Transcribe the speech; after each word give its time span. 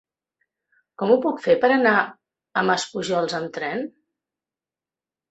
Com 1.01 1.11
ho 1.15 1.17
puc 1.25 1.41
fer 1.43 1.55
per 1.65 1.69
anar 1.75 1.91
a 2.05 2.63
Maspujols 2.69 3.35
amb 3.41 3.51
tren? 3.59 3.85